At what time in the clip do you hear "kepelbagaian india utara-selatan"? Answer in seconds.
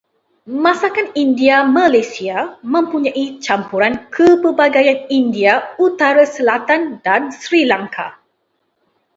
4.15-6.81